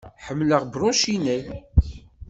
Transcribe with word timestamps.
Ḥemmleɣ 0.25 0.61
Brauchinet. 0.71 1.47